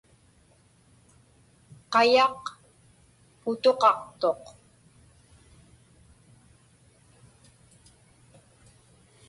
Qayaq 1.91 2.39
putuqaqtuq. 3.41 4.43